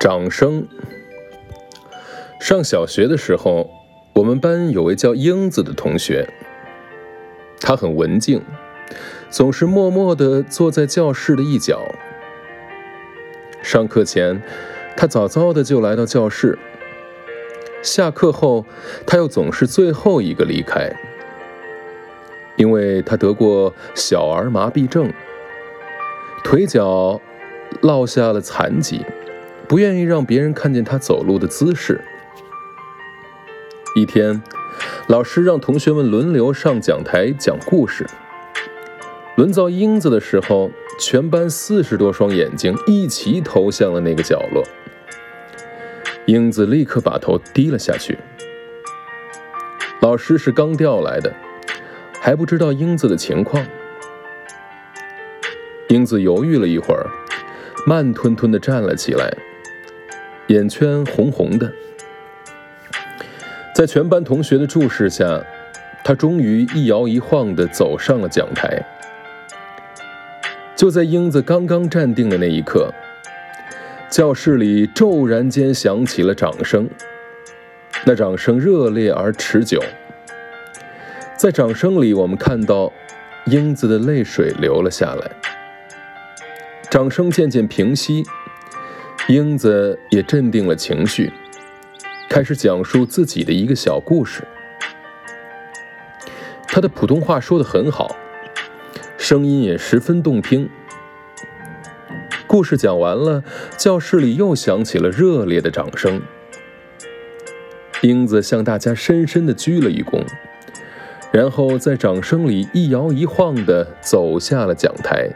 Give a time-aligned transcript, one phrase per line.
[0.00, 0.66] 掌声。
[2.40, 3.70] 上小学的时候，
[4.14, 6.26] 我们班有位叫英子的同学，
[7.60, 8.40] 她很文静，
[9.28, 11.82] 总是默默地坐在教室的一角。
[13.62, 14.42] 上课前，
[14.96, 16.56] 她早早的就来到教室；
[17.82, 18.64] 下课后，
[19.06, 20.90] 她又总是最后一个离开，
[22.56, 25.12] 因为她得过小儿麻痹症，
[26.42, 27.20] 腿脚
[27.82, 29.04] 落下了残疾。
[29.70, 32.00] 不愿意让别人看见他走路的姿势。
[33.94, 34.42] 一天，
[35.06, 38.04] 老师让同学们轮流上讲台讲故事。
[39.36, 44.64] 轮到英子的时候，全班四十多双眼睛一齐投向了那个角落。
[46.26, 48.18] 英子立刻把头低了下去。
[50.00, 51.32] 老师是刚调来的，
[52.20, 53.64] 还不知道英子的情况。
[55.90, 57.06] 英子犹豫了一会儿，
[57.86, 59.32] 慢吞吞地站了起来。
[60.50, 61.72] 眼圈红红的，
[63.72, 65.40] 在全班同学的注视下，
[66.02, 68.84] 他终于一摇一晃地走上了讲台。
[70.74, 72.92] 就在英子刚刚站定的那一刻，
[74.10, 76.90] 教室里骤然间响起了掌声，
[78.04, 79.80] 那掌声热烈而持久。
[81.36, 82.92] 在掌声里，我们看到
[83.46, 85.30] 英子的泪水流了下来。
[86.90, 88.24] 掌声渐渐平息。
[89.30, 91.32] 英子也镇定了情绪，
[92.28, 94.42] 开始讲述自己的一个小故事。
[96.66, 98.16] 他的普通话说得很好，
[99.16, 100.68] 声音也十分动听。
[102.48, 103.44] 故事讲完了，
[103.78, 106.20] 教室里又响起了热烈的掌声。
[108.00, 110.24] 英子向大家深深地鞠了一躬，
[111.30, 115.30] 然后在掌声里一摇一晃地走下了讲台。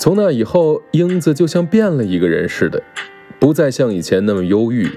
[0.00, 2.82] 从那以后，英子就像变了一个人似的，
[3.38, 4.88] 不再像以前那么忧郁。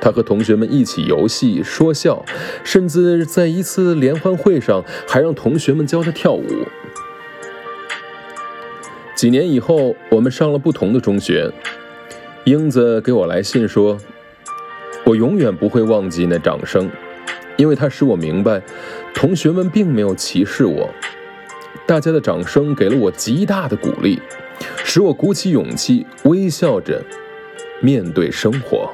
[0.00, 2.24] 她和同学们一起游戏、说笑，
[2.64, 6.46] 甚至在一次联欢会上还让同学们教她跳舞。
[9.14, 11.52] 几年以后，我们上了不同的中学，
[12.44, 13.98] 英子给我来信说
[15.04, 16.90] ：“我永远不会忘记那掌声，
[17.58, 18.62] 因为它使我明白，
[19.12, 20.88] 同学们并没有歧视我。”
[21.88, 24.20] 大家的掌声给了我极大的鼓励，
[24.84, 27.02] 使我鼓起勇气，微笑着
[27.80, 28.92] 面对生活。